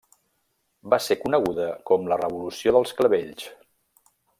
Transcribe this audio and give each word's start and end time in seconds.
Va 0.93 0.99
ser 1.09 1.17
coneguda 1.25 1.69
com 1.91 2.11
la 2.13 2.19
Revolució 2.25 2.77
dels 2.79 2.99
Clavells. 3.03 3.49